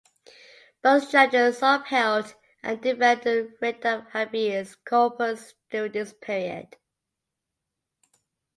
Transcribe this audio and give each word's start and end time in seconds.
Both 0.81 1.11
judges 1.11 1.59
upheld 1.61 2.33
and 2.63 2.81
defended 2.81 3.23
the 3.51 3.57
Writ 3.61 3.85
of 3.85 4.09
Habeas 4.09 4.73
Corpus 4.73 5.53
during 5.69 5.91
this 5.91 6.11
period. 6.11 6.75